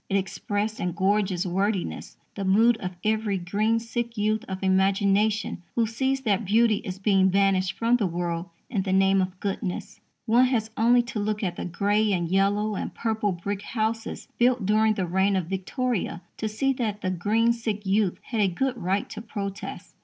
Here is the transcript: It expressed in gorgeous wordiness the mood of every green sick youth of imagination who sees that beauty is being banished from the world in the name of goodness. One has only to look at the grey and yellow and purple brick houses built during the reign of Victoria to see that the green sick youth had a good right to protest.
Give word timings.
It 0.09 0.17
expressed 0.17 0.79
in 0.79 0.93
gorgeous 0.93 1.45
wordiness 1.45 2.17
the 2.33 2.43
mood 2.43 2.75
of 2.77 2.95
every 3.03 3.37
green 3.37 3.77
sick 3.77 4.17
youth 4.17 4.43
of 4.47 4.63
imagination 4.63 5.61
who 5.75 5.85
sees 5.85 6.21
that 6.21 6.43
beauty 6.43 6.77
is 6.77 6.97
being 6.97 7.29
banished 7.29 7.73
from 7.73 7.97
the 7.97 8.07
world 8.07 8.49
in 8.67 8.81
the 8.81 8.93
name 8.93 9.21
of 9.21 9.39
goodness. 9.39 9.99
One 10.25 10.45
has 10.45 10.71
only 10.75 11.03
to 11.03 11.19
look 11.19 11.43
at 11.43 11.55
the 11.55 11.65
grey 11.65 12.13
and 12.13 12.27
yellow 12.27 12.73
and 12.73 12.91
purple 12.95 13.31
brick 13.31 13.61
houses 13.61 14.27
built 14.39 14.65
during 14.65 14.95
the 14.95 15.05
reign 15.05 15.35
of 15.35 15.45
Victoria 15.45 16.23
to 16.37 16.49
see 16.49 16.73
that 16.73 17.01
the 17.01 17.11
green 17.11 17.53
sick 17.53 17.85
youth 17.85 18.17
had 18.23 18.41
a 18.41 18.47
good 18.47 18.75
right 18.81 19.07
to 19.11 19.21
protest. 19.21 19.93